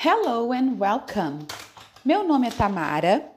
Hello 0.00 0.52
and 0.52 0.78
welcome! 0.78 1.44
Meu 2.04 2.22
nome 2.22 2.46
é 2.46 2.50
Tamara 2.52 3.32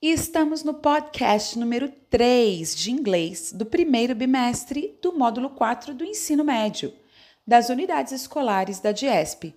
e 0.00 0.10
estamos 0.10 0.64
no 0.64 0.72
podcast 0.72 1.58
número 1.58 1.92
3 2.08 2.74
de 2.74 2.90
inglês 2.90 3.52
do 3.52 3.66
primeiro 3.66 4.14
bimestre 4.14 4.98
do 5.02 5.12
módulo 5.12 5.50
4 5.50 5.92
do 5.92 6.02
ensino 6.06 6.42
médio, 6.42 6.94
das 7.46 7.68
unidades 7.68 8.14
escolares 8.14 8.80
da 8.80 8.90
DIESP. 8.90 9.54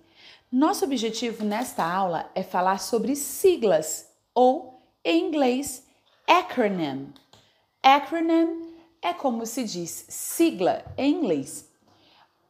Nosso 0.52 0.84
objetivo 0.84 1.42
nesta 1.42 1.90
aula 1.90 2.30
é 2.34 2.42
falar 2.42 2.80
sobre 2.80 3.16
siglas 3.16 4.10
ou, 4.34 4.78
em 5.02 5.26
inglês, 5.26 5.86
acronym. 6.26 7.14
Acronym 7.82 8.74
é 9.00 9.14
como 9.14 9.46
se 9.46 9.64
diz 9.64 10.04
sigla 10.06 10.84
em 10.98 11.14
inglês. 11.14 11.71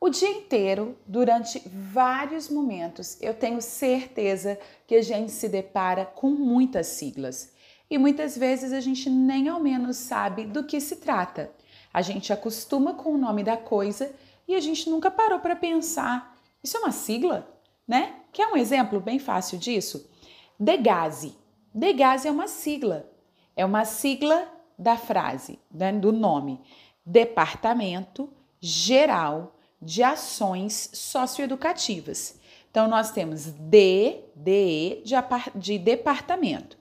O 0.05 0.11
dia 0.11 0.31
inteiro, 0.31 0.99
durante 1.07 1.63
vários 1.65 2.49
momentos, 2.49 3.17
eu 3.23 3.33
tenho 3.33 3.63
certeza 3.63 4.59
que 4.85 4.97
a 4.97 5.01
gente 5.01 5.31
se 5.31 5.49
depara 5.49 6.05
com 6.05 6.29
muitas 6.29 6.89
siglas. 6.89 7.55
E 7.89 7.97
muitas 7.97 8.37
vezes 8.37 8.73
a 8.73 8.81
gente 8.81 9.09
nem 9.09 9.49
ao 9.49 9.61
menos 9.61 9.97
sabe 9.97 10.45
do 10.45 10.65
que 10.65 10.81
se 10.81 10.97
trata. 10.97 11.53
A 11.95 12.03
gente 12.03 12.33
acostuma 12.33 12.95
com 12.95 13.13
o 13.13 13.17
nome 13.17 13.45
da 13.45 13.57
coisa 13.57 14.13
e 14.49 14.57
a 14.57 14.61
gente 14.61 14.91
nunca 14.91 15.09
parou 15.09 15.39
para 15.39 15.55
pensar: 15.55 16.37
isso 16.65 16.77
é 16.77 16.81
uma 16.81 16.91
sigla? 16.91 17.49
Né? 17.87 18.13
Quer 18.33 18.49
um 18.49 18.57
exemplo 18.57 18.99
bem 18.99 19.21
fácil 19.21 19.57
disso? 19.57 20.11
Degase. 20.59 21.33
Degase 21.73 22.27
é 22.27 22.31
uma 22.33 22.49
sigla. 22.49 23.09
É 23.55 23.65
uma 23.65 23.85
sigla 23.85 24.49
da 24.77 24.97
frase, 24.97 25.61
né? 25.71 25.93
do 25.93 26.11
nome. 26.11 26.61
Departamento 27.07 28.29
Geral 28.61 29.55
de 29.83 30.03
ações 30.03 30.91
socioeducativas. 30.93 32.41
Então, 32.71 32.89
nós 32.89 33.11
temos 33.11 33.47
D, 33.47 34.25
DE 34.35 35.03
de, 35.05 35.15
de 35.55 35.79
departamento, 35.79 36.79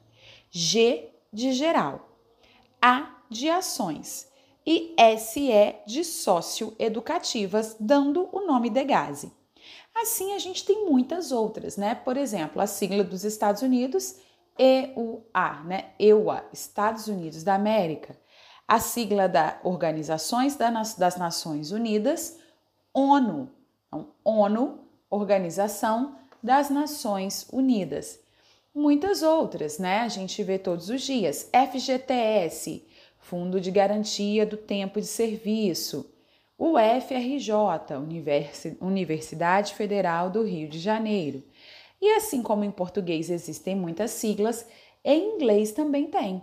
G 0.50 1.10
de 1.34 1.52
geral, 1.52 2.18
A 2.82 3.18
de 3.30 3.50
ações 3.50 4.30
e 4.66 4.96
SE 5.18 5.76
de 5.88 6.04
socioeducativas, 6.04 7.76
dando 7.80 8.30
o 8.32 8.46
nome 8.46 8.70
de 8.70 8.84
GASE. 8.84 9.34
Assim, 9.96 10.34
a 10.34 10.40
gente 10.40 10.64
tem 10.66 10.86
muitas 10.86 11.32
outras, 11.32 11.78
né? 11.78 11.96
Por 11.96 12.16
exemplo, 12.16 12.62
a 12.62 12.68
sigla 12.68 13.04
dos 13.04 13.24
Estados 13.24 13.62
Unidos, 13.62 14.16
EUA, 14.58 15.64
né? 15.66 15.92
EUA, 16.00 16.46
Estados 16.54 17.08
Unidos 17.08 17.44
da 17.44 17.56
América. 17.56 18.18
A 18.68 18.80
sigla 18.80 19.28
da 19.28 19.60
Organizações 19.64 20.56
das 20.56 21.18
Nações 21.18 21.72
Unidas, 21.72 22.40
ONU. 22.94 23.50
Então, 23.88 24.10
ONU, 24.24 24.80
Organização 25.10 26.16
das 26.44 26.70
Nações 26.70 27.48
Unidas. 27.52 28.20
Muitas 28.74 29.22
outras, 29.22 29.80
né? 29.80 30.00
A 30.00 30.08
gente 30.08 30.44
vê 30.44 30.58
todos 30.58 30.90
os 30.90 31.02
dias. 31.02 31.50
FGTS, 31.54 32.86
Fundo 33.18 33.62
de 33.62 33.72
Garantia 33.72 34.46
do 34.46 34.58
Tempo 34.58 35.00
de 35.00 35.08
Serviço. 35.08 36.10
O 36.58 36.76
FRJ, 36.78 37.98
Universidade 38.80 39.74
Federal 39.74 40.30
do 40.30 40.44
Rio 40.44 40.68
de 40.68 40.80
Janeiro. 40.80 41.44
E 42.02 42.10
assim 42.14 42.42
como 42.42 42.64
em 42.64 42.72
português 42.72 43.30
existem 43.30 43.76
muitas 43.76 44.12
siglas, 44.12 44.66
em 45.04 45.36
inglês 45.36 45.72
também 45.72 46.08
tem. 46.08 46.42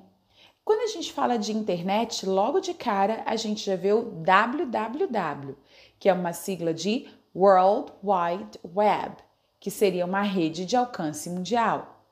Quando 0.65 0.81
a 0.81 0.87
gente 0.87 1.13
fala 1.13 1.39
de 1.39 1.53
internet, 1.53 2.27
logo 2.27 2.61
de 2.61 2.75
cara 2.75 3.23
a 3.25 3.37
gente 3.37 3.65
já 3.65 3.75
vê 3.75 3.93
o 3.93 4.03
www, 4.03 5.57
que 5.99 6.09
é 6.09 6.13
uma 6.13 6.33
sigla 6.33 6.73
de 6.73 7.07
World 7.35 7.93
Wide 8.03 8.59
Web, 8.65 9.17
que 9.61 9.71
seria 9.71 10.07
uma 10.07 10.23
rede 10.23 10.65
de 10.65 10.77
alcance 10.77 11.29
mundial. 11.29 12.05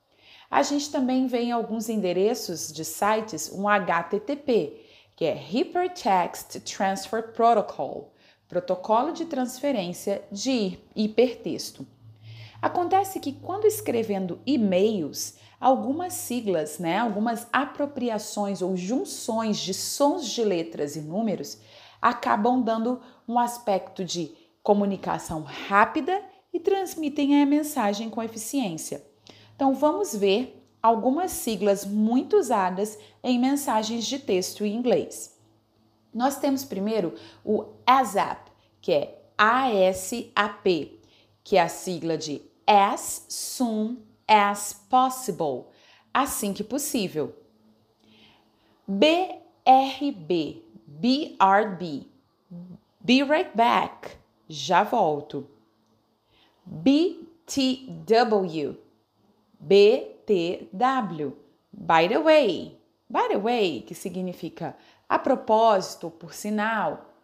A 0.49 0.63
gente 0.63 0.89
também 0.89 1.27
vê 1.27 1.43
em 1.43 1.51
alguns 1.51 1.89
endereços 1.89 2.71
de 2.71 2.85
sites 2.85 3.51
um 3.51 3.67
HTTP, 3.67 4.85
que 5.15 5.25
é 5.25 5.33
Hypertext 5.33 6.59
Transfer 6.61 7.33
Protocol, 7.33 8.13
protocolo 8.47 9.11
de 9.11 9.25
transferência 9.25 10.23
de 10.31 10.79
hipertexto. 10.95 11.85
Acontece 12.61 13.19
que 13.19 13.33
quando 13.33 13.65
escrevendo 13.65 14.39
e-mails, 14.45 15.35
algumas 15.59 16.13
siglas, 16.13 16.79
né, 16.79 16.97
algumas 16.97 17.47
apropriações 17.51 18.61
ou 18.61 18.77
junções 18.77 19.57
de 19.57 19.73
sons 19.73 20.27
de 20.27 20.43
letras 20.43 20.95
e 20.95 21.01
números 21.01 21.59
acabam 22.01 22.61
dando 22.61 23.01
um 23.27 23.37
aspecto 23.37 24.03
de 24.03 24.31
comunicação 24.63 25.41
rápida 25.41 26.23
e 26.53 26.59
transmitem 26.59 27.41
a 27.41 27.45
mensagem 27.45 28.09
com 28.09 28.23
eficiência. 28.23 29.05
Então 29.55 29.73
vamos 29.73 30.15
ver 30.15 30.63
algumas 30.81 31.31
siglas 31.31 31.85
muito 31.85 32.37
usadas 32.37 32.97
em 33.23 33.39
mensagens 33.39 34.05
de 34.05 34.19
texto 34.19 34.65
em 34.65 34.75
inglês. 34.75 35.37
Nós 36.13 36.37
temos 36.37 36.63
primeiro 36.63 37.13
o 37.43 37.65
ASAP, 37.85 38.49
que 38.81 38.91
é 38.91 39.21
ASAP, 39.37 40.99
que 41.43 41.57
é 41.57 41.61
a 41.61 41.67
sigla 41.67 42.17
de 42.17 42.41
As 42.65 43.25
Soon 43.29 43.97
as 44.27 44.73
Possible, 44.89 45.65
assim 46.13 46.53
que 46.53 46.63
possível. 46.63 47.33
BRB, 48.87 50.63
BRB, 50.85 52.07
Be 53.07 53.23
right 53.23 53.49
back. 53.55 54.17
Já 54.49 54.83
volto. 54.83 55.47
BTW. 56.65 57.47
BTW. 59.57 61.33
By 61.71 62.09
the 62.09 62.17
way. 62.17 62.77
By 63.09 63.29
the 63.29 63.37
way, 63.37 63.83
que 63.83 63.95
significa 63.95 64.75
a 65.07 65.17
propósito, 65.17 66.09
por 66.09 66.33
sinal. 66.33 67.15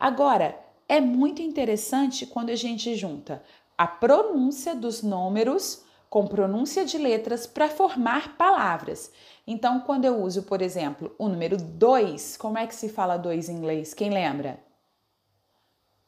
Agora, 0.00 0.58
é 0.88 0.98
muito 0.98 1.42
interessante 1.42 2.24
quando 2.24 2.48
a 2.48 2.56
gente 2.56 2.96
junta 2.96 3.44
a 3.76 3.86
pronúncia 3.86 4.74
dos 4.74 5.02
números 5.02 5.84
com 6.08 6.26
pronúncia 6.26 6.86
de 6.86 6.96
letras 6.96 7.46
para 7.46 7.68
formar 7.68 8.34
palavras. 8.38 9.12
Então, 9.46 9.80
quando 9.80 10.06
eu 10.06 10.22
uso, 10.22 10.44
por 10.44 10.62
exemplo, 10.62 11.14
o 11.18 11.28
número 11.28 11.58
2, 11.58 12.38
como 12.38 12.56
é 12.56 12.66
que 12.66 12.74
se 12.74 12.88
fala 12.88 13.18
2 13.18 13.50
em 13.50 13.56
inglês? 13.56 13.92
Quem 13.92 14.08
lembra? 14.08 14.66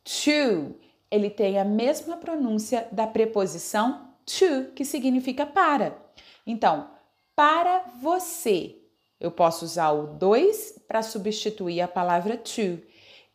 To, 0.05 0.75
ele 1.11 1.31
tem 1.31 1.59
a 1.59 1.65
mesma 1.65 2.16
pronúncia 2.16 2.88
da 2.93 3.06
preposição 3.06 4.09
to, 4.25 4.72
que 4.75 4.84
significa 4.84 5.44
para. 5.44 5.97
Então, 6.47 6.91
para 7.34 7.84
você, 8.00 8.77
eu 9.19 9.31
posso 9.31 9.65
usar 9.65 9.91
o 9.91 10.06
dois 10.06 10.78
para 10.87 11.03
substituir 11.03 11.81
a 11.81 11.88
palavra 11.88 12.37
to. 12.37 12.78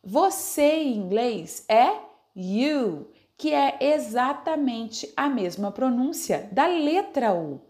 Você 0.02 0.62
em 0.62 0.96
inglês 0.96 1.64
é 1.68 1.90
you, 2.34 3.10
que 3.36 3.52
é 3.52 3.76
exatamente 3.80 5.12
a 5.16 5.28
mesma 5.28 5.70
pronúncia 5.70 6.48
da 6.52 6.66
letra 6.66 7.34
U. 7.34 7.60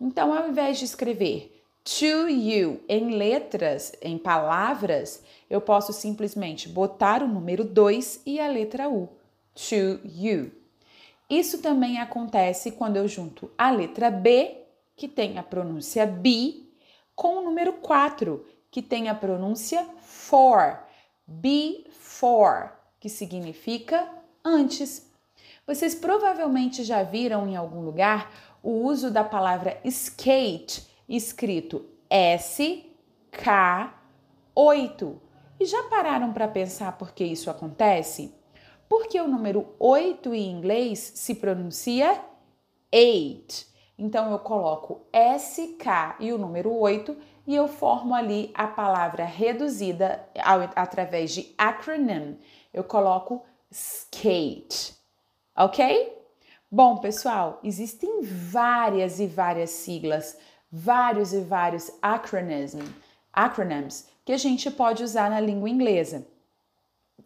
Então, 0.00 0.32
ao 0.32 0.48
invés 0.48 0.78
de 0.78 0.84
escrever 0.84 1.53
to 1.84 2.28
you 2.28 2.80
em 2.88 3.10
letras, 3.10 3.92
em 4.00 4.16
palavras, 4.16 5.22
eu 5.48 5.60
posso 5.60 5.92
simplesmente 5.92 6.68
botar 6.68 7.22
o 7.22 7.28
número 7.28 7.62
2 7.62 8.22
e 8.24 8.40
a 8.40 8.48
letra 8.48 8.88
U. 8.88 9.08
To 9.54 10.00
you. 10.04 10.50
Isso 11.28 11.58
também 11.58 11.98
acontece 11.98 12.72
quando 12.72 12.96
eu 12.96 13.06
junto 13.06 13.50
a 13.56 13.70
letra 13.70 14.10
B, 14.10 14.62
que 14.96 15.06
tem 15.06 15.38
a 15.38 15.42
pronúncia 15.42 16.06
be, 16.06 16.68
com 17.14 17.36
o 17.36 17.42
número 17.42 17.74
4, 17.74 18.44
que 18.70 18.82
tem 18.82 19.08
a 19.08 19.14
pronúncia 19.14 19.86
for. 20.00 20.78
Before, 21.26 22.70
que 23.00 23.08
significa 23.08 24.08
antes. 24.44 25.10
Vocês 25.66 25.94
provavelmente 25.94 26.84
já 26.84 27.02
viram 27.02 27.48
em 27.48 27.56
algum 27.56 27.80
lugar 27.80 28.30
o 28.62 28.70
uso 28.70 29.10
da 29.10 29.24
palavra 29.24 29.80
skate 29.84 30.93
escrito 31.08 31.86
SK8. 32.10 33.90
E 35.60 35.64
já 35.66 35.82
pararam 35.84 36.32
para 36.32 36.48
pensar 36.48 36.98
por 36.98 37.12
que 37.12 37.24
isso 37.24 37.50
acontece? 37.50 38.34
Porque 38.88 39.20
o 39.20 39.28
número 39.28 39.74
8 39.78 40.34
em 40.34 40.50
inglês 40.50 41.12
se 41.14 41.34
pronuncia 41.34 42.20
eight. 42.92 43.66
Então 43.98 44.30
eu 44.30 44.38
coloco 44.38 45.06
SK 45.12 46.16
e 46.20 46.32
o 46.32 46.38
número 46.38 46.72
8 46.72 47.16
e 47.46 47.54
eu 47.54 47.68
formo 47.68 48.14
ali 48.14 48.50
a 48.54 48.66
palavra 48.66 49.24
reduzida 49.24 50.28
através 50.74 51.32
de 51.32 51.54
acronym. 51.58 52.38
Eu 52.72 52.84
coloco 52.84 53.42
skate. 53.70 54.94
Ok? 55.56 56.12
Bom, 56.70 56.98
pessoal, 56.98 57.60
existem 57.62 58.22
várias 58.22 59.20
e 59.20 59.26
várias 59.26 59.70
siglas 59.70 60.36
vários 60.76 61.32
e 61.32 61.40
vários 61.40 61.92
acronyms, 62.02 62.76
acronyms 63.32 64.08
que 64.24 64.32
a 64.32 64.36
gente 64.36 64.68
pode 64.72 65.04
usar 65.04 65.30
na 65.30 65.38
língua 65.38 65.70
inglesa. 65.70 66.26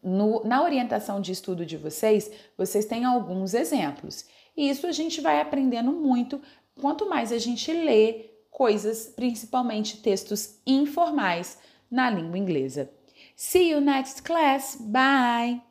No, 0.02 0.44
na 0.44 0.62
orientação 0.62 1.18
de 1.18 1.32
estudo 1.32 1.64
de 1.64 1.76
vocês, 1.76 2.30
vocês 2.58 2.84
têm 2.84 3.06
alguns 3.06 3.54
exemplos. 3.54 4.26
E 4.54 4.68
isso 4.68 4.86
a 4.86 4.92
gente 4.92 5.22
vai 5.22 5.40
aprendendo 5.40 5.92
muito 5.92 6.40
quanto 6.78 7.08
mais 7.08 7.32
a 7.32 7.38
gente 7.38 7.72
lê 7.72 8.26
coisas, 8.50 9.06
principalmente 9.06 10.02
textos 10.02 10.58
informais 10.66 11.58
na 11.90 12.10
língua 12.10 12.36
inglesa. 12.36 12.90
See 13.34 13.70
you 13.70 13.80
next 13.80 14.22
class. 14.22 14.76
Bye! 14.78 15.67